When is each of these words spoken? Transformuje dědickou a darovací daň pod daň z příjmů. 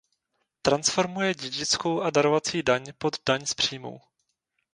Transformuje 0.61 1.33
dědickou 1.35 2.01
a 2.01 2.09
darovací 2.09 2.63
daň 2.63 2.85
pod 2.99 3.15
daň 3.27 3.45
z 3.45 3.53
příjmů. 3.53 4.01